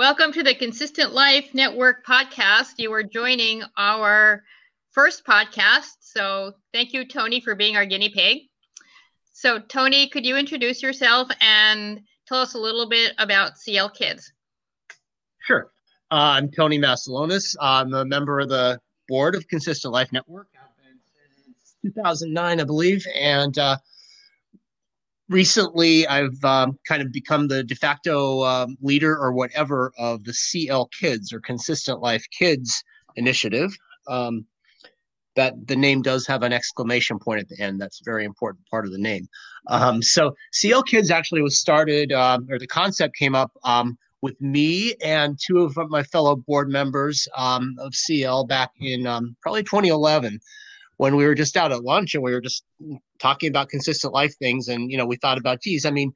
Welcome 0.00 0.32
to 0.32 0.42
the 0.42 0.54
Consistent 0.54 1.12
Life 1.12 1.50
Network 1.52 2.06
podcast. 2.06 2.78
You 2.78 2.90
are 2.94 3.02
joining 3.02 3.62
our 3.76 4.42
first 4.92 5.26
podcast. 5.26 5.96
So, 6.00 6.54
thank 6.72 6.94
you, 6.94 7.06
Tony, 7.06 7.42
for 7.42 7.54
being 7.54 7.76
our 7.76 7.84
guinea 7.84 8.08
pig. 8.08 8.38
So, 9.34 9.58
Tony, 9.58 10.08
could 10.08 10.24
you 10.24 10.38
introduce 10.38 10.82
yourself 10.82 11.28
and 11.42 12.00
tell 12.26 12.38
us 12.38 12.54
a 12.54 12.58
little 12.58 12.88
bit 12.88 13.12
about 13.18 13.58
CL 13.58 13.90
Kids? 13.90 14.32
Sure. 15.40 15.70
Uh, 16.10 16.32
I'm 16.32 16.50
Tony 16.50 16.78
Massalonis. 16.78 17.54
I'm 17.60 17.92
a 17.92 18.06
member 18.06 18.40
of 18.40 18.48
the 18.48 18.80
board 19.06 19.34
of 19.34 19.46
Consistent 19.48 19.92
Life 19.92 20.12
Network. 20.12 20.48
I've 20.54 20.82
been 20.82 20.98
since 21.44 21.76
2009, 21.94 22.58
I 22.58 22.64
believe. 22.64 23.06
And 23.14 23.58
uh, 23.58 23.76
recently 25.30 26.06
I've 26.08 26.44
um, 26.44 26.78
kind 26.86 27.00
of 27.00 27.12
become 27.12 27.48
the 27.48 27.62
de 27.62 27.74
facto 27.74 28.44
um, 28.44 28.76
leader 28.82 29.16
or 29.16 29.32
whatever 29.32 29.92
of 29.96 30.24
the 30.24 30.34
CL 30.34 30.90
Kids 31.00 31.32
or 31.32 31.40
Consistent 31.40 32.00
Life 32.00 32.26
Kids 32.36 32.84
initiative. 33.16 33.74
Um, 34.08 34.44
that 35.36 35.54
the 35.68 35.76
name 35.76 36.02
does 36.02 36.26
have 36.26 36.42
an 36.42 36.52
exclamation 36.52 37.16
point 37.16 37.40
at 37.40 37.48
the 37.48 37.58
end. 37.60 37.80
That's 37.80 38.00
a 38.00 38.04
very 38.04 38.24
important 38.24 38.66
part 38.68 38.84
of 38.84 38.90
the 38.90 38.98
name. 38.98 39.28
Um, 39.68 40.02
so 40.02 40.34
CL 40.52 40.82
Kids 40.82 41.08
actually 41.10 41.40
was 41.40 41.58
started, 41.58 42.12
um, 42.12 42.48
or 42.50 42.58
the 42.58 42.66
concept 42.66 43.16
came 43.16 43.36
up 43.36 43.52
um, 43.62 43.96
with 44.22 44.38
me 44.40 44.94
and 45.04 45.38
two 45.40 45.60
of 45.60 45.78
my 45.88 46.02
fellow 46.02 46.34
board 46.34 46.68
members 46.68 47.28
of 47.36 47.94
CL 47.94 48.46
back 48.46 48.70
in 48.80 49.04
probably 49.40 49.62
2011 49.62 50.40
when 51.00 51.16
we 51.16 51.24
were 51.24 51.34
just 51.34 51.56
out 51.56 51.72
at 51.72 51.82
lunch 51.82 52.14
and 52.14 52.22
we 52.22 52.30
were 52.30 52.42
just 52.42 52.62
talking 53.18 53.48
about 53.48 53.70
consistent 53.70 54.12
life 54.12 54.34
things 54.38 54.68
and 54.68 54.90
you 54.90 54.98
know 54.98 55.06
we 55.06 55.16
thought 55.16 55.38
about 55.38 55.62
geez 55.62 55.86
i 55.86 55.90
mean 55.90 56.12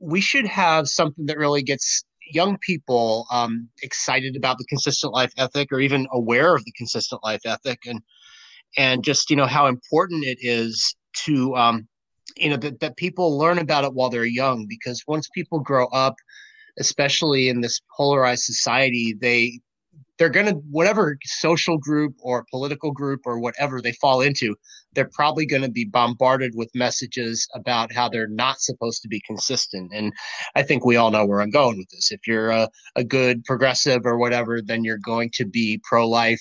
we 0.00 0.20
should 0.20 0.44
have 0.44 0.88
something 0.88 1.24
that 1.26 1.38
really 1.38 1.62
gets 1.62 2.04
young 2.32 2.58
people 2.58 3.26
um, 3.30 3.68
excited 3.82 4.34
about 4.34 4.58
the 4.58 4.64
consistent 4.64 5.12
life 5.12 5.32
ethic 5.38 5.68
or 5.70 5.78
even 5.78 6.08
aware 6.10 6.56
of 6.56 6.64
the 6.64 6.72
consistent 6.72 7.22
life 7.22 7.42
ethic 7.46 7.78
and 7.86 8.00
and 8.76 9.04
just 9.04 9.30
you 9.30 9.36
know 9.36 9.46
how 9.46 9.66
important 9.66 10.24
it 10.24 10.38
is 10.40 10.96
to 11.12 11.54
um, 11.54 11.86
you 12.36 12.50
know 12.50 12.56
that, 12.56 12.80
that 12.80 12.96
people 12.96 13.38
learn 13.38 13.58
about 13.58 13.84
it 13.84 13.94
while 13.94 14.10
they're 14.10 14.24
young 14.24 14.66
because 14.68 15.00
once 15.06 15.28
people 15.32 15.60
grow 15.60 15.86
up 15.88 16.16
especially 16.80 17.48
in 17.48 17.60
this 17.60 17.80
polarized 17.96 18.42
society 18.42 19.14
they 19.20 19.60
they're 20.18 20.28
going 20.28 20.46
to 20.46 20.54
whatever 20.70 21.18
social 21.24 21.78
group 21.78 22.14
or 22.20 22.44
political 22.50 22.92
group 22.92 23.20
or 23.24 23.38
whatever 23.38 23.80
they 23.80 23.92
fall 23.92 24.20
into 24.20 24.54
they're 24.94 25.10
probably 25.12 25.44
going 25.44 25.62
to 25.62 25.70
be 25.70 25.84
bombarded 25.84 26.52
with 26.54 26.70
messages 26.74 27.46
about 27.54 27.92
how 27.92 28.08
they're 28.08 28.28
not 28.28 28.60
supposed 28.60 29.02
to 29.02 29.08
be 29.08 29.20
consistent. 29.26 29.90
And 29.92 30.12
i 30.54 30.62
think 30.62 30.84
we 30.84 30.96
all 30.96 31.10
know 31.10 31.26
where 31.26 31.40
i'm 31.40 31.50
going 31.50 31.78
with 31.78 31.88
this. 31.90 32.12
If 32.12 32.26
you're 32.26 32.50
a, 32.50 32.68
a 32.96 33.04
good 33.04 33.44
progressive 33.44 34.02
or 34.04 34.18
whatever 34.18 34.60
then 34.62 34.84
you're 34.84 34.98
going 34.98 35.30
to 35.34 35.44
be 35.44 35.80
pro-life 35.84 36.40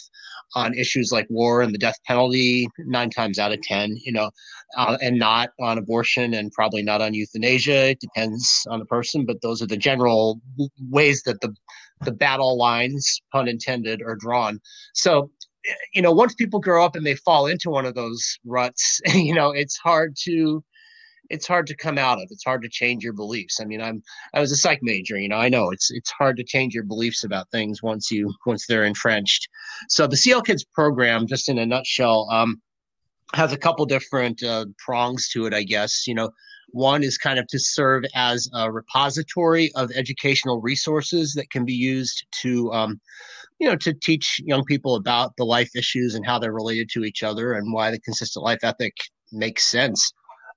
on 0.55 0.73
issues 0.75 1.11
like 1.11 1.25
war 1.29 1.61
and 1.61 1.73
the 1.73 1.79
death 1.79 1.97
penalty 2.05 2.67
nine 2.77 3.09
times 3.09 3.39
out 3.39 3.51
of 3.51 3.61
ten 3.61 3.97
you 4.03 4.11
know 4.11 4.29
uh, 4.77 4.97
and 5.01 5.17
not 5.17 5.49
on 5.59 5.77
abortion 5.77 6.33
and 6.33 6.51
probably 6.51 6.81
not 6.83 7.01
on 7.01 7.13
euthanasia. 7.13 7.89
It 7.89 7.99
depends 7.99 8.65
on 8.69 8.79
the 8.79 8.85
person 8.85 9.25
but 9.25 9.41
those 9.41 9.61
are 9.61 9.67
the 9.67 9.77
general 9.77 10.41
ways 10.89 11.23
that 11.23 11.41
the 11.41 11.53
the 12.05 12.11
battle 12.11 12.57
lines 12.57 13.21
pun 13.31 13.47
intended 13.47 14.01
are 14.01 14.15
drawn 14.15 14.59
so 14.93 15.29
you 15.93 16.01
know 16.01 16.11
once 16.11 16.33
people 16.35 16.59
grow 16.59 16.83
up 16.83 16.95
and 16.95 17.05
they 17.05 17.15
fall 17.15 17.47
into 17.47 17.69
one 17.69 17.85
of 17.85 17.95
those 17.95 18.37
ruts 18.45 18.99
you 19.13 19.33
know 19.33 19.51
it's 19.51 19.77
hard 19.77 20.15
to 20.15 20.63
it's 21.29 21.47
hard 21.47 21.67
to 21.67 21.75
come 21.75 21.97
out 21.97 22.21
of. 22.21 22.27
It's 22.29 22.43
hard 22.43 22.61
to 22.63 22.69
change 22.69 23.03
your 23.03 23.13
beliefs. 23.13 23.59
I 23.59 23.65
mean, 23.65 23.81
I'm 23.81 24.03
I 24.33 24.39
was 24.39 24.51
a 24.51 24.55
psych 24.55 24.79
major, 24.81 25.17
you 25.17 25.29
know. 25.29 25.37
I 25.37 25.49
know 25.49 25.71
it's 25.71 25.89
it's 25.91 26.11
hard 26.11 26.37
to 26.37 26.43
change 26.43 26.73
your 26.73 26.83
beliefs 26.83 27.23
about 27.23 27.49
things 27.49 27.81
once 27.81 28.11
you 28.11 28.33
once 28.45 28.67
they're 28.67 28.85
entrenched. 28.85 29.47
So 29.89 30.07
the 30.07 30.17
CL 30.17 30.41
Kids 30.43 30.63
program, 30.63 31.27
just 31.27 31.49
in 31.49 31.57
a 31.57 31.65
nutshell, 31.65 32.27
um, 32.31 32.61
has 33.33 33.51
a 33.51 33.57
couple 33.57 33.85
different 33.85 34.43
uh, 34.43 34.65
prongs 34.77 35.29
to 35.29 35.45
it, 35.45 35.53
I 35.53 35.63
guess. 35.63 36.05
You 36.07 36.15
know, 36.15 36.31
one 36.73 37.03
is 37.03 37.17
kind 37.17 37.37
of 37.39 37.47
to 37.47 37.59
serve 37.59 38.03
as 38.15 38.49
a 38.53 38.71
repository 38.71 39.71
of 39.75 39.91
educational 39.91 40.59
resources 40.59 41.33
that 41.35 41.49
can 41.51 41.65
be 41.65 41.73
used 41.73 42.25
to, 42.41 42.71
um, 42.73 42.99
you 43.59 43.67
know, 43.67 43.75
to 43.75 43.93
teach 43.93 44.41
young 44.43 44.65
people 44.65 44.95
about 44.95 45.35
the 45.37 45.45
life 45.45 45.69
issues 45.75 46.15
and 46.15 46.25
how 46.25 46.39
they're 46.39 46.51
related 46.51 46.89
to 46.89 47.03
each 47.03 47.21
other 47.21 47.53
and 47.53 47.71
why 47.71 47.91
the 47.91 47.99
consistent 47.99 48.43
life 48.43 48.63
ethic 48.63 48.93
makes 49.31 49.69
sense. 49.69 50.11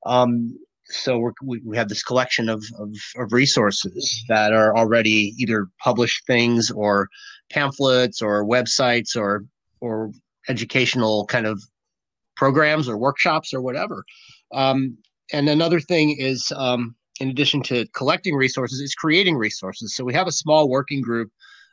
Um, 0.07 0.59
so 0.87 1.33
we 1.43 1.61
we 1.65 1.77
have 1.77 1.89
this 1.89 2.03
collection 2.03 2.49
of, 2.49 2.65
of, 2.79 2.95
of, 3.17 3.33
resources 3.33 4.25
that 4.29 4.53
are 4.53 4.77
already 4.77 5.35
either 5.39 5.67
published 5.83 6.27
things 6.27 6.71
or 6.71 7.09
pamphlets 7.51 8.23
or 8.23 8.45
websites 8.45 9.17
or 9.17 9.45
or 9.81 10.13
educational 10.49 11.27
kind 11.27 11.47
of 11.47 11.61
programs 12.37 12.89
or 12.89 12.97
workshops 12.97 13.53
or 13.53 13.61
whatever. 13.61 14.05
Um, 14.53 14.97
and 15.33 15.49
another 15.49 15.81
thing 15.81 16.17
is, 16.19 16.53
um, 16.57 16.95
in 17.21 17.31
addition 17.31 17.63
to 17.65 17.87
collecting 17.95 18.35
resources, 18.35 18.81
is 18.81 18.95
creating 18.95 19.37
resources. 19.37 19.95
So 19.95 20.05
we 20.05 20.15
have 20.15 20.27
a 20.27 20.33
small 20.33 20.69
working 20.69 21.01
group 21.01 21.31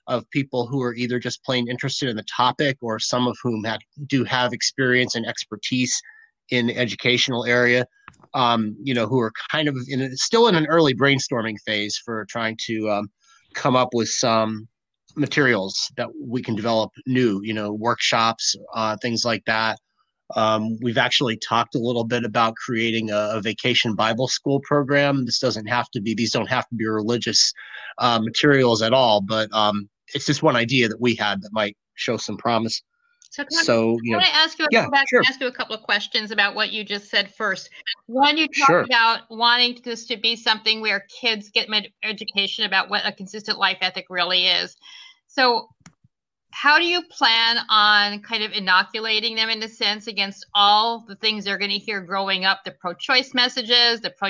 of 0.08 0.30
people 0.32 0.68
who 0.68 0.82
are 0.82 0.94
either 0.96 1.20
just 1.20 1.44
plain 1.44 1.70
interested 1.70 2.10
in 2.10 2.16
the 2.16 2.26
topic 2.36 2.78
or 2.82 3.00
some 3.00 3.28
of 3.28 3.38
whom 3.42 3.64
have, 3.64 3.80
do 4.08 4.24
have 4.24 4.54
experience 4.54 5.16
and 5.16 5.26
expertise 5.26 6.02
in 6.50 6.68
the 6.68 6.78
educational 6.78 7.46
area 7.46 7.86
um, 8.34 8.76
you 8.82 8.94
know, 8.94 9.08
who 9.08 9.20
are 9.20 9.32
kind 9.52 9.68
of 9.68 9.78
in 9.88 10.16
still 10.18 10.48
in 10.48 10.56
an 10.56 10.66
early 10.68 10.94
brainstorming 10.94 11.56
phase 11.66 11.98
for 12.04 12.26
trying 12.30 12.58
to 12.66 12.90
um, 12.90 13.10
come 13.54 13.76
up 13.76 13.90
with 13.94 14.10
some 14.10 14.68
materials 15.16 15.92
that 15.98 16.10
we 16.20 16.42
can 16.42 16.56
develop 16.56 16.92
new, 17.06 17.42
you 17.44 17.54
know, 17.54 17.74
workshops, 17.74 18.56
uh, 18.74 18.98
things 19.02 19.24
like 19.24 19.44
that. 19.46 19.80
Um, 20.36 20.78
we've 20.82 20.98
actually 20.98 21.38
talked 21.38 21.76
a 21.76 21.80
little 21.80 22.06
bit 22.06 22.24
about 22.24 22.56
creating 22.56 23.12
a, 23.12 23.32
a, 23.34 23.42
vacation 23.42 23.94
Bible 23.94 24.28
school 24.28 24.62
program. 24.62 25.26
This 25.26 25.38
doesn't 25.38 25.68
have 25.68 25.90
to 25.92 26.02
be; 26.02 26.14
these 26.14 26.32
don't 26.32 26.50
have 26.50 26.68
to 26.70 26.76
be 26.76 26.88
religious 26.88 27.54
uh, 27.98 28.20
materials 28.20 28.82
at 28.82 28.94
all. 28.94 29.22
But 29.22 29.54
um, 29.54 29.90
it's 30.14 30.26
just 30.26 30.42
one 30.42 30.56
idea 30.56 30.88
that 30.88 31.02
we 31.02 31.16
had 31.16 31.42
that 31.42 31.52
might 31.52 31.78
show 31.96 32.18
some 32.18 32.38
promise. 32.38 32.82
So, 33.34 33.44
can, 33.46 33.64
so, 33.64 33.94
I, 33.94 33.98
you 34.04 34.12
know, 34.12 34.20
I 34.20 34.30
ask 34.32 34.60
you, 34.60 34.68
yeah, 34.70 34.88
back 34.92 35.10
sure. 35.10 35.20
and 35.20 35.28
ask 35.28 35.42
you 35.42 35.48
a 35.48 35.52
couple 35.52 35.76
of 35.76 35.82
questions 35.82 36.30
about 36.30 36.54
what 36.54 36.72
you 36.72 36.84
just 36.84 37.10
said 37.10 37.34
first. 37.34 37.68
One, 38.06 38.38
you 38.38 38.48
talked 38.48 38.68
sure. 38.68 38.82
about 38.82 39.22
wanting 39.32 39.80
this 39.84 40.06
to 40.08 40.18
be 40.18 40.36
something 40.36 40.82
where 40.82 41.08
kids 41.20 41.50
get 41.50 41.68
education 42.04 42.66
about 42.66 42.92
what 42.92 43.02
a 43.06 43.12
consistent 43.12 43.58
life 43.58 43.80
ethic 43.82 44.06
really 44.10 44.46
is. 44.46 44.76
So, 45.26 45.68
how 46.54 46.78
do 46.78 46.86
you 46.86 47.04
plan 47.04 47.58
on 47.70 48.22
kind 48.22 48.44
of 48.44 48.52
inoculating 48.52 49.36
them 49.36 49.50
in 49.50 49.62
a 49.64 49.68
sense 49.68 50.08
against 50.08 50.46
all 50.54 51.04
the 51.08 51.16
things 51.16 51.44
they're 51.44 51.58
going 51.58 51.72
to 51.72 51.78
hear 51.78 52.00
growing 52.00 52.46
up 52.46 52.64
the 52.64 52.72
pro 52.72 52.94
choice 52.94 53.34
messages, 53.34 54.02
the 54.02 54.12
pro 54.12 54.30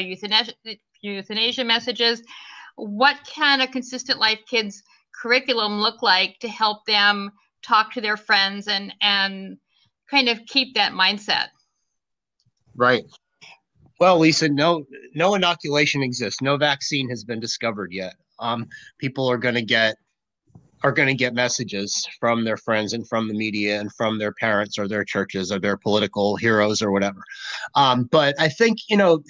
euthanasia 1.01 1.63
messages? 1.63 2.23
What 2.75 3.17
can 3.27 3.61
a 3.61 3.67
consistent 3.67 4.19
life 4.19 4.39
kids 4.49 4.81
curriculum 5.21 5.79
look 5.79 6.01
like 6.01 6.39
to 6.39 6.47
help 6.47 6.85
them? 6.85 7.31
talk 7.63 7.93
to 7.93 8.01
their 8.01 8.17
friends 8.17 8.67
and 8.67 8.93
and 9.01 9.57
kind 10.11 10.29
of 10.29 10.39
keep 10.45 10.75
that 10.75 10.91
mindset 10.91 11.47
right 12.75 13.03
well 13.99 14.19
lisa 14.19 14.47
no 14.49 14.85
no 15.15 15.33
inoculation 15.33 16.03
exists 16.03 16.41
no 16.41 16.57
vaccine 16.57 17.09
has 17.09 17.23
been 17.23 17.39
discovered 17.39 17.91
yet 17.91 18.15
um, 18.39 18.67
people 18.97 19.29
are 19.29 19.37
going 19.37 19.55
to 19.55 19.61
get 19.61 19.95
are 20.83 20.91
going 20.91 21.07
to 21.07 21.13
get 21.13 21.33
messages 21.33 22.05
from 22.19 22.43
their 22.43 22.57
friends 22.57 22.93
and 22.93 23.07
from 23.07 23.27
the 23.27 23.33
media 23.33 23.79
and 23.79 23.93
from 23.93 24.17
their 24.17 24.33
parents 24.33 24.77
or 24.77 24.87
their 24.87 25.03
churches 25.03 25.51
or 25.51 25.59
their 25.59 25.77
political 25.77 26.35
heroes 26.35 26.81
or 26.81 26.91
whatever 26.91 27.21
um, 27.75 28.03
but 28.11 28.35
i 28.39 28.47
think 28.47 28.77
you 28.89 28.97
know 28.97 29.21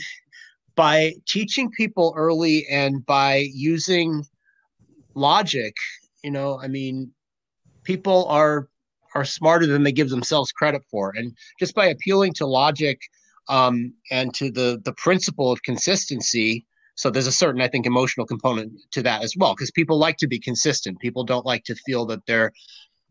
by 0.75 1.13
teaching 1.27 1.69
people 1.71 2.13
early 2.17 2.65
and 2.69 3.05
by 3.05 3.47
using 3.53 4.23
logic 5.13 5.73
you 6.23 6.31
know 6.31 6.59
i 6.61 6.67
mean 6.67 7.11
people 7.83 8.25
are 8.27 8.67
are 9.15 9.25
smarter 9.25 9.67
than 9.67 9.83
they 9.83 9.91
give 9.91 10.09
themselves 10.09 10.51
credit 10.51 10.81
for, 10.89 11.13
and 11.15 11.35
just 11.59 11.75
by 11.75 11.85
appealing 11.85 12.33
to 12.33 12.45
logic 12.45 12.99
um, 13.49 13.93
and 14.11 14.33
to 14.35 14.51
the 14.51 14.81
the 14.85 14.93
principle 14.93 15.51
of 15.51 15.61
consistency. 15.63 16.65
So 16.95 17.09
there's 17.09 17.27
a 17.27 17.31
certain, 17.31 17.61
I 17.61 17.67
think, 17.67 17.85
emotional 17.85 18.25
component 18.25 18.73
to 18.91 19.01
that 19.03 19.23
as 19.23 19.35
well, 19.37 19.53
because 19.53 19.71
people 19.71 19.97
like 19.97 20.17
to 20.17 20.27
be 20.27 20.39
consistent. 20.39 20.99
People 20.99 21.23
don't 21.23 21.45
like 21.45 21.63
to 21.65 21.75
feel 21.75 22.05
that 22.07 22.25
they're 22.27 22.51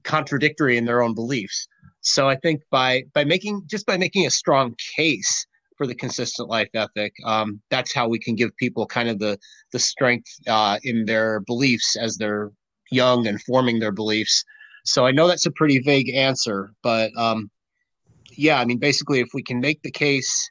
contradictory 0.04 0.76
in 0.76 0.84
their 0.84 1.02
own 1.02 1.14
beliefs. 1.14 1.66
So 2.00 2.28
I 2.28 2.36
think 2.36 2.62
by 2.70 3.04
by 3.14 3.24
making 3.24 3.62
just 3.66 3.86
by 3.86 3.96
making 3.96 4.26
a 4.26 4.30
strong 4.30 4.74
case 4.96 5.46
for 5.76 5.86
the 5.86 5.94
consistent 5.94 6.48
life 6.48 6.68
ethic, 6.74 7.12
um, 7.24 7.60
that's 7.70 7.94
how 7.94 8.08
we 8.08 8.18
can 8.18 8.34
give 8.34 8.56
people 8.56 8.86
kind 8.86 9.08
of 9.08 9.18
the 9.18 9.38
the 9.72 9.78
strength 9.78 10.30
uh, 10.46 10.78
in 10.84 11.04
their 11.04 11.40
beliefs 11.40 11.96
as 11.96 12.16
they're 12.16 12.50
young 12.90 13.26
and 13.26 13.42
forming 13.42 13.78
their 13.78 13.92
beliefs 13.92 14.44
so 14.84 15.06
I 15.06 15.12
know 15.12 15.28
that's 15.28 15.46
a 15.46 15.50
pretty 15.50 15.78
vague 15.78 16.10
answer, 16.10 16.72
but 16.82 17.12
um, 17.16 17.50
yeah, 18.32 18.58
I 18.58 18.64
mean, 18.64 18.78
basically, 18.78 19.20
if 19.20 19.28
we 19.32 19.42
can 19.42 19.60
make 19.60 19.82
the 19.82 19.90
case 19.90 20.50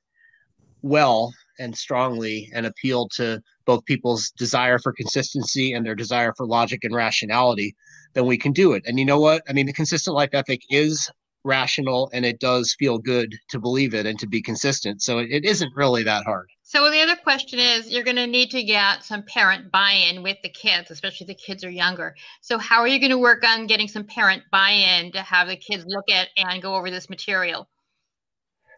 well 0.81 1.33
and 1.61 1.77
strongly 1.77 2.49
and 2.53 2.65
appeal 2.65 3.07
to 3.09 3.41
both 3.65 3.85
people's 3.85 4.31
desire 4.31 4.79
for 4.79 4.91
consistency 4.91 5.73
and 5.73 5.85
their 5.85 5.95
desire 5.95 6.33
for 6.35 6.45
logic 6.45 6.83
and 6.83 6.95
rationality, 6.95 7.75
then 8.13 8.25
we 8.25 8.37
can 8.37 8.51
do 8.51 8.73
it. 8.73 8.83
And 8.85 8.99
you 8.99 9.05
know 9.05 9.19
what? 9.19 9.43
I 9.47 9.53
mean, 9.53 9.67
the 9.67 9.73
consistent 9.73 10.15
life 10.15 10.31
ethic 10.33 10.61
is 10.69 11.09
rational 11.43 12.09
and 12.13 12.25
it 12.25 12.39
does 12.39 12.75
feel 12.77 12.97
good 12.97 13.33
to 13.49 13.59
believe 13.59 13.93
it 13.93 14.05
and 14.05 14.19
to 14.19 14.27
be 14.27 14.41
consistent. 14.41 15.01
So 15.01 15.19
it 15.19 15.43
isn't 15.43 15.75
really 15.75 16.03
that 16.03 16.23
hard. 16.23 16.49
So 16.63 16.89
the 16.89 17.01
other 17.01 17.15
question 17.15 17.59
is 17.59 17.89
you're 17.89 18.03
going 18.03 18.15
to 18.17 18.27
need 18.27 18.51
to 18.51 18.63
get 18.63 19.03
some 19.03 19.23
parent 19.23 19.71
buy-in 19.71 20.23
with 20.23 20.37
the 20.43 20.49
kids, 20.49 20.91
especially 20.91 21.25
if 21.25 21.29
the 21.29 21.43
kids 21.43 21.63
are 21.63 21.69
younger. 21.69 22.15
So 22.41 22.57
how 22.57 22.79
are 22.79 22.87
you 22.87 22.99
going 22.99 23.11
to 23.11 23.17
work 23.17 23.43
on 23.43 23.67
getting 23.67 23.87
some 23.87 24.03
parent 24.03 24.43
buy-in 24.51 25.11
to 25.13 25.21
have 25.21 25.47
the 25.47 25.57
kids 25.57 25.83
look 25.87 26.09
at 26.09 26.29
and 26.37 26.61
go 26.61 26.75
over 26.75 26.91
this 26.91 27.09
material? 27.09 27.67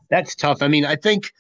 That's 0.10 0.36
tough. 0.36 0.62
I 0.62 0.68
mean, 0.68 0.86
I 0.86 0.96
think 0.96 1.32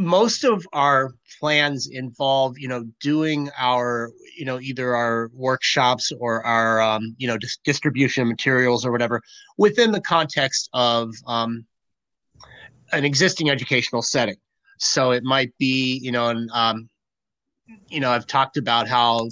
most 0.00 0.44
of 0.44 0.66
our 0.72 1.12
plans 1.38 1.88
involve 1.92 2.58
you 2.58 2.68
know 2.68 2.84
doing 3.00 3.50
our 3.58 4.10
you 4.36 4.44
know 4.44 4.58
either 4.60 4.96
our 4.96 5.30
workshops 5.34 6.10
or 6.18 6.44
our 6.44 6.80
um, 6.80 7.14
you 7.18 7.28
know 7.28 7.36
dis- 7.36 7.58
distribution 7.64 8.22
of 8.22 8.28
materials 8.28 8.86
or 8.86 8.92
whatever 8.92 9.20
within 9.58 9.92
the 9.92 10.00
context 10.00 10.68
of 10.72 11.14
um, 11.26 11.64
an 12.92 13.04
existing 13.04 13.50
educational 13.50 14.02
setting. 14.02 14.36
So 14.78 15.12
it 15.12 15.22
might 15.22 15.52
be 15.58 16.00
you 16.02 16.12
know 16.12 16.28
and 16.28 16.50
um, 16.52 16.88
you 17.88 18.00
know 18.00 18.10
i've 18.10 18.26
talked 18.26 18.56
about 18.56 18.88
how 18.88 19.28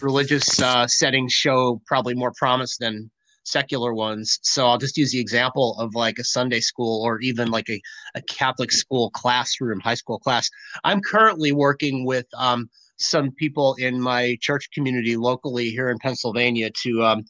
religious 0.00 0.60
uh, 0.62 0.86
settings 0.86 1.32
show 1.32 1.80
probably 1.86 2.14
more 2.14 2.32
promise 2.36 2.76
than 2.78 3.10
secular 3.46 3.94
ones. 3.94 4.38
So 4.42 4.66
I'll 4.66 4.78
just 4.78 4.96
use 4.96 5.12
the 5.12 5.20
example 5.20 5.76
of 5.78 5.94
like 5.94 6.18
a 6.18 6.24
Sunday 6.24 6.60
school 6.60 7.02
or 7.02 7.20
even 7.20 7.50
like 7.50 7.68
a, 7.70 7.80
a 8.14 8.22
Catholic 8.22 8.72
school 8.72 9.10
classroom, 9.10 9.80
high 9.80 9.94
school 9.94 10.18
class. 10.18 10.50
I'm 10.84 11.00
currently 11.00 11.52
working 11.52 12.04
with 12.04 12.26
um, 12.36 12.68
some 12.98 13.30
people 13.32 13.74
in 13.78 14.00
my 14.00 14.36
church 14.40 14.68
community 14.74 15.16
locally 15.16 15.70
here 15.70 15.90
in 15.90 15.98
Pennsylvania 15.98 16.70
to 16.82 17.04
um, 17.04 17.24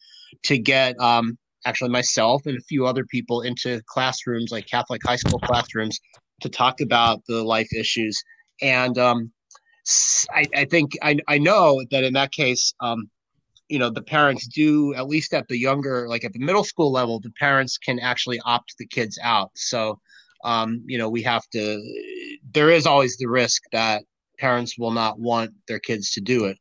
to 0.44 0.58
get 0.58 0.98
um, 1.00 1.38
actually 1.66 1.90
myself 1.90 2.46
and 2.46 2.56
a 2.56 2.62
few 2.62 2.86
other 2.86 3.04
people 3.04 3.42
into 3.42 3.80
classrooms 3.86 4.50
like 4.50 4.66
Catholic 4.66 5.02
high 5.04 5.16
school 5.16 5.38
classrooms 5.40 5.98
to 6.40 6.48
talk 6.48 6.80
about 6.80 7.22
the 7.28 7.42
life 7.42 7.68
issues. 7.74 8.18
And 8.62 8.96
um, 8.98 9.32
I, 10.34 10.44
I, 10.54 10.64
think 10.64 10.92
I, 11.02 11.16
I 11.28 11.38
know 11.38 11.82
that 11.90 12.04
in 12.04 12.12
that 12.14 12.32
case, 12.32 12.74
um, 12.80 13.10
you 13.68 13.78
know 13.78 13.90
the 13.90 14.02
parents 14.02 14.46
do 14.46 14.94
at 14.94 15.08
least 15.08 15.34
at 15.34 15.48
the 15.48 15.58
younger 15.58 16.08
like 16.08 16.24
at 16.24 16.32
the 16.32 16.38
middle 16.38 16.64
school 16.64 16.92
level 16.92 17.20
the 17.20 17.32
parents 17.38 17.78
can 17.78 17.98
actually 17.98 18.40
opt 18.40 18.74
the 18.78 18.86
kids 18.86 19.18
out. 19.22 19.50
So 19.54 20.00
um, 20.44 20.82
you 20.86 20.98
know 20.98 21.08
we 21.08 21.22
have 21.22 21.48
to 21.52 21.82
there 22.52 22.70
is 22.70 22.86
always 22.86 23.16
the 23.16 23.26
risk 23.26 23.62
that 23.72 24.04
parents 24.38 24.78
will 24.78 24.92
not 24.92 25.18
want 25.18 25.52
their 25.66 25.80
kids 25.80 26.12
to 26.12 26.20
do 26.20 26.44
it. 26.44 26.58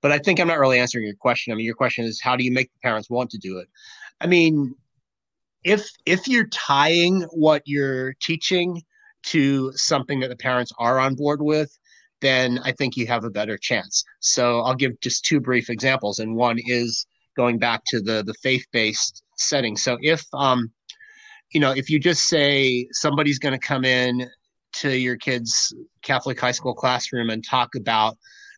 But 0.00 0.12
i 0.12 0.18
think 0.18 0.40
i'm 0.40 0.48
not 0.48 0.58
really 0.58 0.78
answering 0.78 1.04
your 1.04 1.14
question. 1.14 1.52
I 1.52 1.56
mean 1.56 1.66
your 1.66 1.74
question 1.74 2.04
is 2.04 2.20
how 2.20 2.36
do 2.36 2.44
you 2.44 2.52
make 2.52 2.72
the 2.72 2.80
parents 2.82 3.10
want 3.10 3.30
to 3.30 3.38
do 3.38 3.58
it? 3.58 3.68
I 4.20 4.26
mean 4.26 4.74
if 5.64 5.88
if 6.06 6.26
you're 6.28 6.48
tying 6.48 7.22
what 7.32 7.62
you're 7.66 8.14
teaching 8.20 8.82
to 9.24 9.72
something 9.74 10.20
that 10.20 10.28
the 10.28 10.36
parents 10.36 10.72
are 10.78 10.98
on 10.98 11.14
board 11.14 11.42
with 11.42 11.76
then 12.20 12.58
I 12.64 12.72
think 12.72 12.96
you 12.96 13.06
have 13.06 13.24
a 13.24 13.30
better 13.30 13.56
chance. 13.56 14.02
So 14.20 14.60
I'll 14.60 14.74
give 14.74 14.98
just 15.00 15.24
two 15.24 15.40
brief 15.40 15.70
examples, 15.70 16.18
and 16.18 16.34
one 16.34 16.58
is 16.58 17.06
going 17.36 17.58
back 17.58 17.82
to 17.88 18.00
the 18.00 18.22
the 18.24 18.34
faith 18.42 18.66
based 18.72 19.22
setting. 19.36 19.76
So 19.76 19.98
if 20.00 20.24
um, 20.34 20.70
you 21.52 21.60
know, 21.60 21.72
if 21.72 21.88
you 21.88 21.98
just 21.98 22.24
say 22.24 22.88
somebody's 22.92 23.38
going 23.38 23.58
to 23.58 23.66
come 23.66 23.84
in 23.84 24.28
to 24.74 24.96
your 24.96 25.16
kid's 25.16 25.74
Catholic 26.02 26.38
high 26.38 26.52
school 26.52 26.74
classroom 26.74 27.30
and 27.30 27.44
talk 27.44 27.74
about 27.74 28.16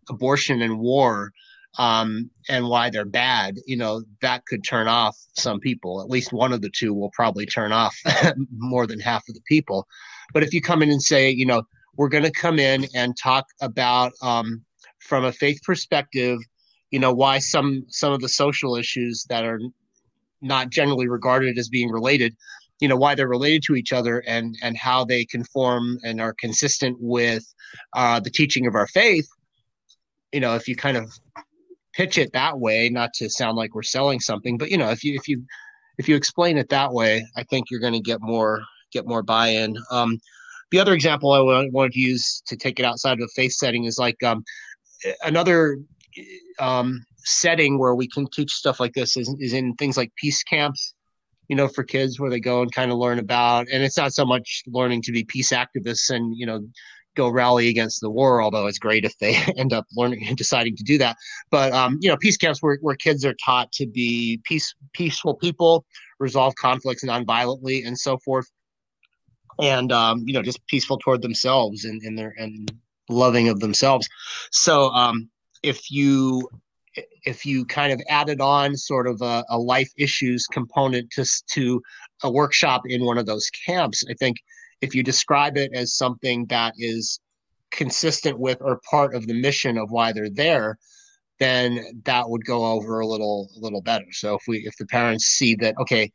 abortion 0.08 0.60
and 0.62 0.78
war 0.78 1.32
um, 1.78 2.30
and 2.48 2.68
why 2.68 2.90
they're 2.90 3.04
bad, 3.04 3.56
you 3.66 3.76
know, 3.76 4.02
that 4.22 4.44
could 4.46 4.64
turn 4.64 4.88
off 4.88 5.16
some 5.36 5.60
people. 5.60 6.00
At 6.00 6.10
least 6.10 6.32
one 6.32 6.52
of 6.52 6.62
the 6.62 6.70
two 6.70 6.92
will 6.92 7.10
probably 7.10 7.46
turn 7.46 7.70
off 7.70 7.96
more 8.56 8.86
than 8.86 8.98
half 8.98 9.28
of 9.28 9.34
the 9.34 9.42
people. 9.46 9.86
But 10.34 10.42
if 10.42 10.52
you 10.52 10.60
come 10.60 10.82
in 10.82 10.90
and 10.90 11.02
say, 11.02 11.30
you 11.30 11.46
know, 11.46 11.62
we're 11.96 12.08
going 12.08 12.25
to 12.25 12.31
come 12.31 12.58
in 12.58 12.87
and 12.94 13.16
talk 13.16 13.46
about 13.60 14.12
um, 14.22 14.64
from 14.98 15.25
a 15.25 15.32
faith 15.32 15.60
perspective 15.64 16.38
you 16.90 16.98
know 16.98 17.12
why 17.12 17.38
some 17.38 17.84
some 17.88 18.12
of 18.12 18.20
the 18.20 18.28
social 18.28 18.76
issues 18.76 19.25
that 19.28 19.44
are 19.44 19.60
not 20.42 20.70
generally 20.70 21.08
regarded 21.08 21.58
as 21.58 21.69
being 21.69 21.90
related 21.90 22.34
you 22.81 22.88
know 22.88 22.96
why 22.96 23.14
they're 23.14 23.28
related 23.28 23.62
to 23.62 23.75
each 23.75 23.92
other 23.92 24.20
and 24.26 24.56
and 24.62 24.76
how 24.76 25.04
they 25.04 25.25
conform 25.25 25.98
and 26.02 26.20
are 26.20 26.34
consistent 26.38 26.96
with 27.00 27.44
uh, 27.94 28.19
the 28.20 28.31
teaching 28.31 28.66
of 28.66 28.75
our 28.75 28.86
faith. 28.86 29.28
You 30.32 30.40
know 30.40 30.54
if 30.54 30.66
you 30.66 30.76
kind 30.76 30.96
of 30.96 31.12
pitch 31.93 32.19
it 32.19 32.32
that 32.32 32.58
way 32.58 32.88
not 32.88 33.12
to 33.14 33.28
sound 33.28 33.56
like 33.56 33.75
we're 33.75 33.82
selling 33.82 34.20
something 34.20 34.56
but 34.56 34.70
you 34.70 34.78
know 34.78 34.90
if 34.90 35.02
you 35.02 35.14
if 35.14 35.26
you 35.26 35.44
if 35.98 36.08
you 36.08 36.14
explain 36.14 36.56
it 36.56 36.69
that 36.69 36.93
way 36.93 37.26
i 37.36 37.43
think 37.43 37.66
you're 37.69 37.81
going 37.81 37.93
to 37.93 38.00
get 38.00 38.20
more 38.20 38.62
get 38.90 39.06
more 39.06 39.22
buy-in. 39.22 39.76
Um, 39.90 40.20
the 40.70 40.78
other 40.78 40.94
example 40.94 41.32
I 41.32 41.40
wanted 41.72 41.93
to 41.93 42.00
use 42.00 42.43
to 42.46 42.56
take 42.56 42.78
it 42.78 42.84
outside 42.84 43.14
of 43.14 43.25
a 43.25 43.28
faith 43.34 43.52
setting 43.52 43.84
is 43.84 43.99
like 43.99 44.22
um, 44.22 44.44
another 45.22 45.78
um, 46.58 47.05
setting 47.19 47.78
where 47.78 47.94
we 47.94 48.08
can 48.08 48.26
teach 48.31 48.52
stuff 48.52 48.81
like 48.81 48.94
this 48.94 49.17
is, 49.17 49.34
is 49.38 49.52
in 49.52 49.75
things 49.75 49.96
like 49.96 50.12
peace 50.17 50.43
camps 50.43 50.94
you 51.49 51.56
know 51.56 51.67
for 51.67 51.82
kids 51.82 52.19
where 52.19 52.31
they 52.31 52.40
go 52.40 52.62
and 52.62 52.72
kind 52.72 52.93
of 52.93 52.99
learn 52.99 53.19
about 53.19 53.67
and 53.72 53.82
it's 53.82 53.96
not 53.96 54.14
so 54.14 54.25
much 54.25 54.62
learning 54.69 55.02
to 55.02 55.12
be 55.12 55.25
peace 55.25 55.50
activists 55.50 56.08
and 56.08 56.37
you 56.37 56.46
know 56.46 56.61
go 57.17 57.28
rally 57.28 57.69
against 57.69 58.00
the 58.00 58.08
war 58.08 58.40
although 58.40 58.69
it's 58.69 58.78
great 58.78 59.05
if 59.05 59.19
they 59.19 59.34
end 59.56 59.72
up 59.72 59.84
learning 59.96 60.25
and 60.28 60.37
deciding 60.37 60.76
to 60.76 60.84
do 60.84 60.96
that. 60.96 61.17
But 61.50 61.72
um, 61.72 61.99
you 62.00 62.08
know 62.08 62.17
peace 62.17 62.37
camps 62.37 62.62
where, 62.62 62.78
where 62.81 62.94
kids 62.94 63.25
are 63.25 63.34
taught 63.44 63.72
to 63.72 63.87
be 63.87 64.40
peace 64.44 64.72
peaceful 64.93 65.34
people 65.34 65.84
resolve 66.20 66.55
conflicts 66.55 67.05
nonviolently 67.05 67.84
and 67.84 67.99
so 67.99 68.17
forth 68.19 68.49
and 69.60 69.92
um, 69.92 70.24
you 70.26 70.32
know 70.32 70.42
just 70.42 70.64
peaceful 70.66 70.98
toward 70.98 71.22
themselves 71.22 71.84
and, 71.84 72.00
and 72.02 72.18
their 72.18 72.34
and 72.38 72.72
loving 73.08 73.48
of 73.48 73.60
themselves. 73.60 74.08
So 74.52 74.88
um, 74.90 75.28
if 75.62 75.90
you 75.90 76.48
if 77.24 77.46
you 77.46 77.64
kind 77.64 77.92
of 77.92 78.00
added 78.08 78.40
on 78.40 78.76
sort 78.76 79.06
of 79.06 79.20
a, 79.22 79.44
a 79.48 79.58
life 79.58 79.90
issues 79.96 80.46
component 80.46 81.10
to 81.12 81.24
to 81.52 81.82
a 82.22 82.30
workshop 82.30 82.82
in 82.86 83.04
one 83.04 83.18
of 83.18 83.26
those 83.26 83.50
camps, 83.66 84.04
I 84.10 84.14
think 84.14 84.36
if 84.80 84.94
you 84.94 85.02
describe 85.02 85.56
it 85.56 85.70
as 85.74 85.94
something 85.94 86.46
that 86.46 86.74
is 86.78 87.20
consistent 87.70 88.38
with 88.38 88.58
or 88.60 88.80
part 88.90 89.14
of 89.14 89.26
the 89.26 89.34
mission 89.34 89.78
of 89.78 89.90
why 89.90 90.12
they're 90.12 90.30
there, 90.30 90.76
then 91.38 92.02
that 92.04 92.28
would 92.28 92.44
go 92.44 92.64
over 92.64 93.00
a 93.00 93.06
little 93.06 93.48
a 93.56 93.60
little 93.60 93.82
better. 93.82 94.06
So 94.12 94.34
if 94.34 94.42
we 94.48 94.58
if 94.66 94.76
the 94.76 94.86
parents 94.86 95.26
see 95.26 95.55
that 95.56 95.74
okay, 95.81 96.10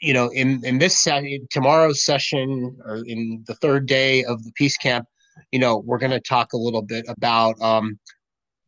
you 0.00 0.12
know, 0.12 0.28
in 0.28 0.64
in 0.64 0.78
this 0.78 1.06
tomorrow's 1.50 2.04
session 2.04 2.76
or 2.84 3.02
in 3.06 3.44
the 3.46 3.54
third 3.56 3.86
day 3.86 4.24
of 4.24 4.42
the 4.44 4.52
peace 4.52 4.76
camp, 4.76 5.06
you 5.52 5.58
know, 5.58 5.78
we're 5.78 5.98
going 5.98 6.12
to 6.12 6.20
talk 6.20 6.52
a 6.52 6.58
little 6.58 6.82
bit 6.82 7.04
about 7.08 7.60
um, 7.60 7.98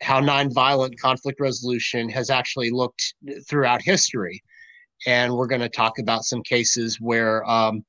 how 0.02 0.20
nonviolent 0.20 0.99
conflict 0.99 1.40
resolution 1.40 2.08
has 2.08 2.30
actually 2.30 2.70
looked 2.70 3.14
throughout 3.49 3.82
history, 3.82 4.42
and 5.06 5.32
we're 5.32 5.46
going 5.46 5.60
to 5.60 5.68
talk 5.68 5.99
about 5.99 6.25
some 6.25 6.42
cases 6.42 7.00
where 7.00 7.49
um, 7.49 7.84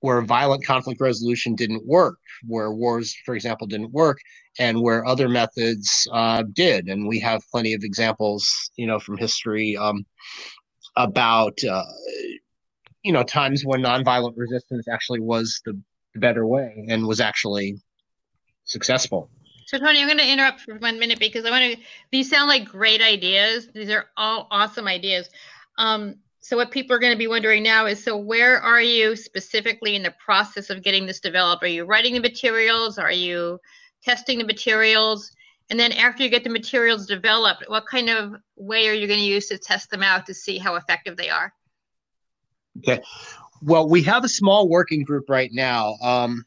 where 0.00 0.22
violent 0.22 0.64
conflict 0.64 1.00
resolution 1.00 1.54
didn't 1.54 1.86
work, 1.86 2.18
where 2.46 2.72
wars, 2.72 3.14
for 3.24 3.34
example, 3.34 3.66
didn't 3.66 3.92
work, 3.92 4.18
and 4.58 4.80
where 4.80 5.06
other 5.06 5.28
methods 5.28 6.08
uh, 6.12 6.42
did. 6.52 6.88
And 6.88 7.06
we 7.06 7.20
have 7.20 7.42
plenty 7.50 7.74
of 7.74 7.84
examples, 7.84 8.70
you 8.76 8.86
know, 8.86 8.98
from 8.98 9.16
history 9.18 9.76
um, 9.76 10.04
about 10.96 11.62
uh, 11.64 11.84
you 13.02 13.12
know 13.12 13.22
times 13.22 13.64
when 13.64 13.82
nonviolent 13.82 14.34
resistance 14.36 14.86
actually 14.88 15.20
was 15.20 15.60
the, 15.64 15.78
the 16.14 16.20
better 16.20 16.46
way 16.46 16.86
and 16.88 17.06
was 17.06 17.20
actually 17.20 17.80
successful. 18.64 19.30
So 19.66 19.78
Tony, 19.78 20.00
I'm 20.00 20.08
going 20.08 20.18
to 20.18 20.28
interrupt 20.28 20.62
for 20.62 20.74
one 20.78 20.98
minute 20.98 21.20
because 21.20 21.44
I 21.44 21.50
want 21.50 21.74
to. 21.74 21.80
These 22.10 22.28
sound 22.28 22.48
like 22.48 22.64
great 22.64 23.00
ideas. 23.00 23.68
These 23.72 23.90
are 23.90 24.06
all 24.16 24.48
awesome 24.50 24.88
ideas. 24.88 25.30
Um, 25.78 26.16
so 26.40 26.56
what 26.56 26.72
people 26.72 26.96
are 26.96 26.98
going 26.98 27.12
to 27.12 27.18
be 27.18 27.28
wondering 27.28 27.62
now 27.62 27.86
is, 27.86 28.02
so 28.02 28.16
where 28.16 28.58
are 28.60 28.80
you 28.80 29.14
specifically 29.14 29.94
in 29.94 30.02
the 30.02 30.14
process 30.24 30.70
of 30.70 30.82
getting 30.82 31.06
this 31.06 31.20
developed? 31.20 31.62
Are 31.62 31.68
you 31.68 31.84
writing 31.84 32.14
the 32.14 32.20
materials? 32.20 32.98
Are 32.98 33.12
you 33.12 33.60
testing 34.02 34.38
the 34.38 34.44
materials? 34.44 35.30
And 35.68 35.78
then 35.78 35.92
after 35.92 36.24
you 36.24 36.30
get 36.30 36.42
the 36.42 36.50
materials 36.50 37.06
developed, 37.06 37.64
what 37.68 37.86
kind 37.86 38.10
of 38.10 38.34
way 38.56 38.88
are 38.88 38.92
you 38.92 39.06
going 39.06 39.20
to 39.20 39.24
use 39.24 39.46
to 39.48 39.58
test 39.58 39.90
them 39.90 40.02
out 40.02 40.26
to 40.26 40.34
see 40.34 40.58
how 40.58 40.74
effective 40.74 41.16
they 41.16 41.30
are? 41.30 41.52
Okay. 42.78 43.00
Well, 43.62 43.88
we 43.88 44.02
have 44.04 44.24
a 44.24 44.28
small 44.28 44.68
working 44.68 45.02
group 45.02 45.28
right 45.28 45.50
now. 45.52 45.96
Um, 46.02 46.44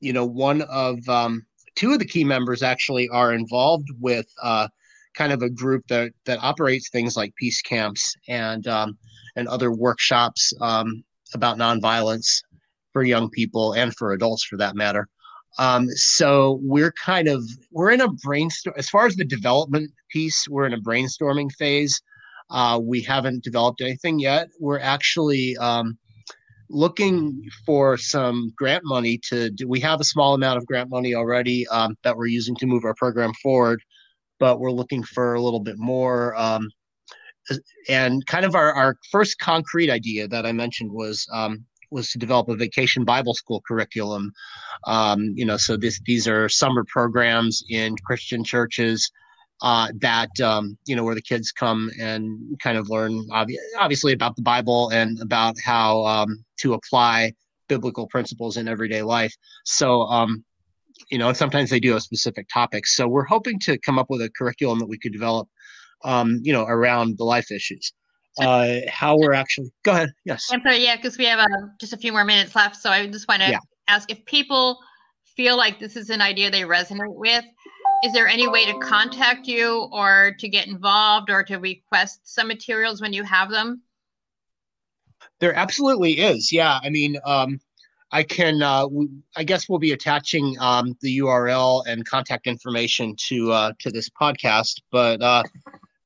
you 0.00 0.12
know, 0.12 0.24
one 0.24 0.62
of 0.62 1.08
um, 1.08 1.46
two 1.74 1.92
of 1.92 1.98
the 1.98 2.04
key 2.04 2.24
members 2.24 2.62
actually 2.62 3.08
are 3.08 3.32
involved 3.32 3.88
with 4.00 4.26
uh, 4.42 4.68
kind 5.14 5.32
of 5.32 5.42
a 5.42 5.50
group 5.50 5.86
that 5.88 6.12
that 6.24 6.38
operates 6.42 6.90
things 6.90 7.16
like 7.16 7.34
peace 7.36 7.62
camps 7.62 8.14
and 8.28 8.66
um, 8.66 8.98
and 9.36 9.48
other 9.48 9.72
workshops 9.72 10.52
um, 10.60 11.04
about 11.34 11.56
nonviolence 11.58 12.42
for 12.92 13.04
young 13.04 13.30
people 13.30 13.72
and 13.74 13.94
for 13.94 14.12
adults, 14.12 14.44
for 14.44 14.56
that 14.56 14.74
matter. 14.74 15.08
Um, 15.58 15.88
so 15.90 16.58
we're 16.62 16.92
kind 16.92 17.28
of 17.28 17.42
we're 17.70 17.90
in 17.90 18.00
a 18.00 18.08
brainstorm 18.08 18.74
as 18.76 18.88
far 18.88 19.06
as 19.06 19.16
the 19.16 19.24
development 19.24 19.90
piece. 20.10 20.46
We're 20.48 20.66
in 20.66 20.74
a 20.74 20.80
brainstorming 20.80 21.52
phase. 21.52 22.00
Uh, 22.50 22.80
we 22.82 23.00
haven't 23.00 23.42
developed 23.42 23.80
anything 23.80 24.18
yet. 24.18 24.48
We're 24.60 24.78
actually 24.78 25.56
um, 25.56 25.98
looking 26.68 27.42
for 27.64 27.96
some 27.96 28.52
grant 28.56 28.84
money 28.84 29.18
to 29.28 29.50
do. 29.50 29.68
We 29.68 29.80
have 29.80 30.00
a 30.00 30.04
small 30.04 30.34
amount 30.34 30.58
of 30.58 30.66
grant 30.66 30.90
money 30.90 31.14
already 31.14 31.66
um, 31.68 31.96
that 32.04 32.16
we're 32.16 32.26
using 32.26 32.56
to 32.56 32.66
move 32.66 32.84
our 32.84 32.94
program 32.94 33.32
forward, 33.42 33.80
but 34.38 34.60
we're 34.60 34.72
looking 34.72 35.02
for 35.02 35.34
a 35.34 35.42
little 35.42 35.60
bit 35.60 35.78
more. 35.78 36.34
Um, 36.36 36.70
and 37.88 38.26
kind 38.26 38.44
of 38.44 38.54
our, 38.54 38.72
our 38.72 38.96
first 39.10 39.38
concrete 39.38 39.90
idea 39.90 40.26
that 40.28 40.46
I 40.46 40.52
mentioned 40.52 40.90
was 40.90 41.26
um, 41.32 41.64
was 41.92 42.10
to 42.10 42.18
develop 42.18 42.48
a 42.48 42.56
vacation 42.56 43.04
Bible 43.04 43.34
school 43.34 43.62
curriculum. 43.66 44.32
Um, 44.86 45.32
you 45.36 45.44
know, 45.44 45.56
so 45.56 45.76
this 45.76 46.00
these 46.06 46.26
are 46.26 46.48
summer 46.48 46.84
programs 46.88 47.62
in 47.70 47.94
Christian 48.04 48.42
churches 48.42 49.10
uh, 49.62 49.88
that 50.00 50.38
um, 50.40 50.76
you 50.86 50.94
know 50.94 51.04
where 51.04 51.14
the 51.14 51.22
kids 51.22 51.52
come 51.52 51.90
and 52.00 52.38
kind 52.60 52.76
of 52.76 52.90
learn 52.90 53.12
obvi- 53.30 53.56
obviously 53.78 54.12
about 54.12 54.36
the 54.36 54.42
Bible 54.42 54.90
and 54.90 55.20
about 55.20 55.56
how 55.64 56.04
um, 56.04 56.44
to 56.58 56.74
apply 56.74 57.32
biblical 57.68 58.06
principles 58.06 58.56
in 58.56 58.68
everyday 58.68 59.02
life. 59.02 59.34
So 59.64 60.02
um, 60.02 60.44
you 61.10 61.18
know, 61.18 61.28
and 61.28 61.36
sometimes 61.36 61.70
they 61.70 61.80
do 61.80 61.92
have 61.92 62.02
specific 62.02 62.48
topics. 62.52 62.96
So 62.96 63.06
we're 63.06 63.24
hoping 63.24 63.58
to 63.60 63.78
come 63.78 63.98
up 63.98 64.06
with 64.10 64.22
a 64.22 64.30
curriculum 64.30 64.78
that 64.80 64.88
we 64.88 64.98
could 64.98 65.12
develop, 65.12 65.48
um, 66.04 66.40
you 66.42 66.52
know, 66.52 66.64
around 66.64 67.18
the 67.18 67.24
life 67.24 67.50
issues. 67.50 67.92
Uh, 68.38 68.80
how 68.88 69.16
we're 69.16 69.32
actually 69.32 69.70
go 69.82 69.92
ahead. 69.92 70.10
Yes. 70.26 70.48
I'm 70.52 70.60
sorry. 70.60 70.84
Yeah, 70.84 70.96
because 70.96 71.16
we 71.16 71.24
have 71.24 71.38
uh, 71.38 71.68
just 71.80 71.94
a 71.94 71.96
few 71.96 72.12
more 72.12 72.24
minutes 72.24 72.54
left. 72.54 72.76
So 72.76 72.90
I 72.90 73.06
just 73.06 73.26
want 73.28 73.40
to 73.40 73.50
yeah. 73.50 73.58
ask 73.88 74.10
if 74.10 74.22
people 74.26 74.78
feel 75.36 75.56
like 75.56 75.78
this 75.78 75.96
is 75.96 76.10
an 76.10 76.20
idea 76.20 76.50
they 76.50 76.62
resonate 76.62 77.14
with 77.14 77.44
is 78.04 78.12
there 78.12 78.28
any 78.28 78.46
way 78.48 78.66
to 78.66 78.78
contact 78.78 79.46
you 79.46 79.88
or 79.92 80.34
to 80.38 80.48
get 80.48 80.66
involved 80.66 81.30
or 81.30 81.42
to 81.44 81.56
request 81.56 82.20
some 82.24 82.48
materials 82.48 83.00
when 83.00 83.12
you 83.12 83.22
have 83.22 83.50
them? 83.50 83.82
There 85.40 85.54
absolutely 85.54 86.12
is. 86.12 86.52
Yeah. 86.52 86.78
I 86.82 86.90
mean, 86.90 87.16
um, 87.24 87.60
I 88.12 88.22
can, 88.22 88.62
uh, 88.62 88.86
I 89.36 89.44
guess 89.44 89.68
we'll 89.68 89.78
be 89.78 89.92
attaching 89.92 90.56
um, 90.60 90.96
the 91.00 91.18
URL 91.18 91.84
and 91.86 92.06
contact 92.06 92.46
information 92.46 93.16
to 93.28 93.52
uh, 93.52 93.72
to 93.80 93.90
this 93.90 94.08
podcast. 94.08 94.80
But 94.92 95.20
uh, 95.20 95.42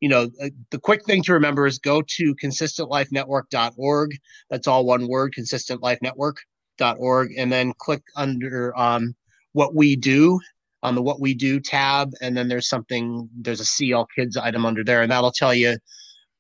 you 0.01 0.09
know, 0.09 0.31
uh, 0.43 0.49
the 0.71 0.79
quick 0.79 1.05
thing 1.05 1.23
to 1.25 1.35
remember 1.35 1.67
is 1.67 1.79
go 1.79 2.03
to 2.03 2.35
consistentlifenetwork.org. 2.37 4.11
That's 4.49 4.67
all 4.67 4.87
one 4.87 5.09
word, 5.09 5.35
consistentlifenetwork.org, 5.39 7.33
and 7.37 7.53
then 7.53 7.75
click 7.79 8.03
under 8.17 8.77
um, 8.79 9.15
what 9.53 9.75
we 9.75 9.95
do 9.97 10.41
on 10.83 10.95
the 10.95 11.03
what 11.03 11.21
we 11.21 11.35
do 11.35 11.61
tab 11.61 12.11
and 12.21 12.37
then 12.37 12.49
there's 12.49 12.69
something 12.69 13.29
there's 13.37 13.61
a 13.61 13.65
cl 13.65 14.07
kids 14.17 14.37
item 14.37 14.65
under 14.65 14.83
there 14.83 15.03
and 15.03 15.13
that'll 15.13 15.31
tell 15.31 15.55
you 15.55 15.77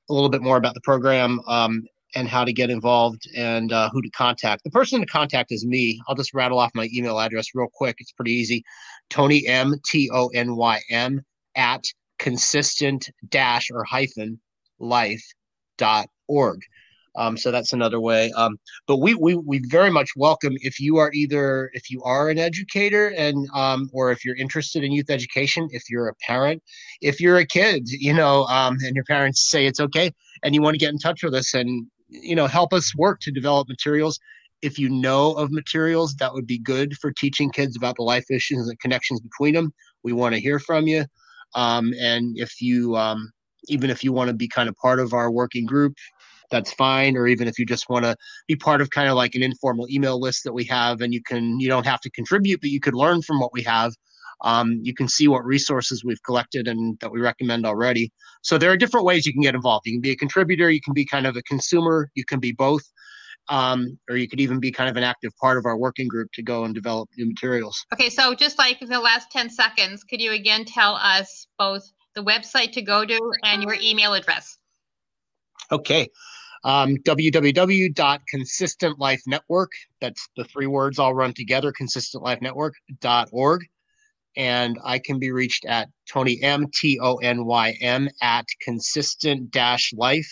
a 0.08 0.12
little 0.12 0.28
bit 0.28 0.42
more 0.42 0.56
about 0.56 0.74
the 0.74 0.80
program 0.80 1.40
um, 1.46 1.82
and 2.14 2.28
how 2.28 2.44
to 2.44 2.52
get 2.52 2.70
involved 2.70 3.22
and 3.36 3.72
uh, 3.72 3.88
who 3.90 4.02
to 4.02 4.10
contact. 4.10 4.64
The 4.64 4.70
person 4.70 5.00
to 5.00 5.06
contact 5.06 5.52
is 5.52 5.64
me. 5.64 6.00
I'll 6.08 6.14
just 6.14 6.34
rattle 6.34 6.58
off 6.58 6.72
my 6.74 6.88
email 6.92 7.18
address 7.18 7.54
real 7.54 7.68
quick. 7.72 7.96
It's 7.98 8.12
pretty 8.12 8.32
easy. 8.32 8.64
Tony 9.08 9.46
m 9.46 9.74
t 9.86 10.10
o 10.12 10.28
n 10.34 10.56
y 10.56 10.80
m 10.90 11.20
at 11.56 11.84
consistent 12.18 13.08
dash 13.28 13.70
or 13.70 13.84
hyphen 13.84 14.40
life 14.78 15.24
dot 15.78 16.08
org 16.28 16.60
um, 17.16 17.36
so 17.36 17.50
that's 17.50 17.72
another 17.72 18.00
way. 18.00 18.32
Um, 18.32 18.58
but 18.86 18.98
we, 18.98 19.14
we 19.14 19.34
we 19.34 19.60
very 19.68 19.90
much 19.90 20.10
welcome 20.16 20.54
if 20.60 20.78
you 20.78 20.98
are 20.98 21.10
either 21.12 21.70
if 21.72 21.90
you 21.90 22.02
are 22.02 22.28
an 22.28 22.38
educator 22.38 23.08
and 23.16 23.48
um, 23.54 23.90
or 23.92 24.12
if 24.12 24.24
you're 24.24 24.36
interested 24.36 24.84
in 24.84 24.92
youth 24.92 25.10
education, 25.10 25.68
if 25.70 25.84
you're 25.90 26.08
a 26.08 26.14
parent, 26.26 26.62
if 27.00 27.20
you're 27.20 27.38
a 27.38 27.46
kid, 27.46 27.88
you 27.88 28.12
know, 28.12 28.44
um, 28.44 28.76
and 28.84 28.94
your 28.94 29.04
parents 29.04 29.48
say 29.48 29.66
it's 29.66 29.80
okay, 29.80 30.12
and 30.42 30.54
you 30.54 30.62
want 30.62 30.74
to 30.74 30.78
get 30.78 30.90
in 30.90 30.98
touch 30.98 31.22
with 31.22 31.34
us 31.34 31.54
and 31.54 31.86
you 32.08 32.36
know 32.36 32.46
help 32.46 32.72
us 32.72 32.94
work 32.96 33.20
to 33.20 33.32
develop 33.32 33.68
materials. 33.68 34.18
If 34.62 34.78
you 34.78 34.90
know 34.90 35.32
of 35.32 35.50
materials 35.50 36.14
that 36.16 36.32
would 36.34 36.46
be 36.46 36.58
good 36.58 36.94
for 36.98 37.12
teaching 37.12 37.50
kids 37.50 37.76
about 37.76 37.96
the 37.96 38.02
life 38.02 38.30
issues 38.30 38.68
and 38.68 38.78
connections 38.78 39.20
between 39.20 39.54
them, 39.54 39.72
we 40.04 40.12
want 40.12 40.34
to 40.34 40.40
hear 40.40 40.58
from 40.58 40.86
you. 40.86 41.06
Um, 41.54 41.92
and 41.98 42.38
if 42.38 42.60
you 42.60 42.96
um, 42.96 43.32
even 43.68 43.90
if 43.90 44.04
you 44.04 44.12
want 44.12 44.28
to 44.28 44.34
be 44.34 44.48
kind 44.48 44.68
of 44.68 44.76
part 44.76 45.00
of 45.00 45.12
our 45.12 45.30
working 45.30 45.66
group 45.66 45.94
that's 46.50 46.72
fine. 46.72 47.16
Or 47.16 47.26
even 47.26 47.48
if 47.48 47.58
you 47.58 47.66
just 47.66 47.88
want 47.88 48.04
to 48.04 48.16
be 48.46 48.56
part 48.56 48.80
of 48.80 48.90
kind 48.90 49.08
of 49.08 49.16
like 49.16 49.34
an 49.34 49.42
informal 49.42 49.88
email 49.88 50.20
list 50.20 50.44
that 50.44 50.52
we 50.52 50.64
have, 50.64 51.00
and 51.00 51.14
you 51.14 51.22
can 51.22 51.58
you 51.60 51.68
don't 51.68 51.86
have 51.86 52.00
to 52.02 52.10
contribute, 52.10 52.60
but 52.60 52.70
you 52.70 52.80
could 52.80 52.94
learn 52.94 53.22
from 53.22 53.40
what 53.40 53.52
we 53.52 53.62
have. 53.62 53.94
Um, 54.42 54.80
you 54.82 54.94
can 54.94 55.06
see 55.06 55.28
what 55.28 55.44
resources 55.44 56.04
we've 56.04 56.22
collected 56.22 56.66
and 56.66 56.98
that 57.00 57.12
we 57.12 57.20
recommend 57.20 57.66
already. 57.66 58.10
So 58.42 58.56
there 58.56 58.70
are 58.70 58.76
different 58.76 59.04
ways 59.04 59.26
you 59.26 59.32
can 59.32 59.42
get 59.42 59.54
involved. 59.54 59.86
You 59.86 59.92
can 59.92 60.00
be 60.00 60.12
a 60.12 60.16
contributor, 60.16 60.70
you 60.70 60.80
can 60.80 60.94
be 60.94 61.04
kind 61.04 61.26
of 61.26 61.36
a 61.36 61.42
consumer, 61.42 62.10
you 62.14 62.24
can 62.24 62.40
be 62.40 62.52
both, 62.52 62.82
um, 63.50 63.98
or 64.08 64.16
you 64.16 64.26
could 64.26 64.40
even 64.40 64.58
be 64.58 64.72
kind 64.72 64.88
of 64.88 64.96
an 64.96 65.02
active 65.02 65.36
part 65.36 65.58
of 65.58 65.66
our 65.66 65.76
working 65.76 66.08
group 66.08 66.30
to 66.32 66.42
go 66.42 66.64
and 66.64 66.74
develop 66.74 67.10
new 67.18 67.26
materials. 67.26 67.84
Okay, 67.92 68.08
so 68.08 68.34
just 68.34 68.56
like 68.56 68.80
in 68.80 68.88
the 68.88 69.00
last 69.00 69.30
10 69.30 69.50
seconds, 69.50 70.04
could 70.04 70.22
you 70.22 70.32
again 70.32 70.64
tell 70.64 70.94
us 70.94 71.46
both 71.58 71.82
the 72.14 72.24
website 72.24 72.72
to 72.72 72.82
go 72.82 73.04
to 73.04 73.32
and 73.44 73.62
your 73.62 73.76
email 73.78 74.14
address? 74.14 74.56
Okay 75.70 76.08
um, 76.64 76.96
www.consistentlifenetwork. 76.98 79.68
That's 80.00 80.28
the 80.36 80.44
three 80.44 80.66
words 80.66 80.98
all 80.98 81.14
run 81.14 81.32
together, 81.32 81.72
consistentlifenetwork.org. 81.72 83.62
And 84.36 84.78
I 84.84 84.98
can 85.00 85.18
be 85.18 85.32
reached 85.32 85.64
at 85.64 85.88
Tony 86.08 86.40
M, 86.42 86.66
T 86.72 87.00
O 87.00 87.16
N 87.16 87.46
Y 87.46 87.76
M, 87.80 88.08
at 88.22 88.44
consistent 88.62 89.50
dash 89.50 89.92
life, 89.92 90.30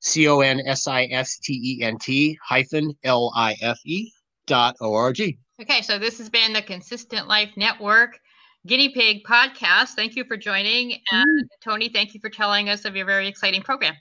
C 0.00 0.28
O 0.28 0.40
N 0.40 0.60
S 0.66 0.86
I 0.86 1.04
S 1.04 1.38
T 1.38 1.54
E 1.54 1.82
N 1.82 1.96
T 1.98 2.38
hyphen 2.44 2.92
L 3.02 3.32
I 3.34 3.56
F 3.62 3.78
E 3.86 4.12
dot 4.46 4.76
O 4.80 4.92
R 4.92 5.10
G. 5.12 5.38
Okay, 5.62 5.80
so 5.82 5.98
this 5.98 6.18
has 6.18 6.28
been 6.28 6.52
the 6.52 6.60
Consistent 6.60 7.28
Life 7.28 7.52
Network 7.56 8.18
Guinea 8.66 8.88
Pig 8.88 9.22
podcast. 9.24 9.90
Thank 9.90 10.16
you 10.16 10.24
for 10.24 10.36
joining. 10.36 10.94
And 11.12 11.44
mm. 11.44 11.48
Tony, 11.62 11.88
thank 11.88 12.14
you 12.14 12.20
for 12.20 12.30
telling 12.30 12.68
us 12.68 12.84
of 12.84 12.96
your 12.96 13.06
very 13.06 13.28
exciting 13.28 13.62
program. 13.62 13.94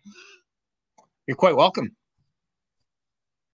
You're 1.27 1.37
quite 1.37 1.55
welcome. 1.55 1.95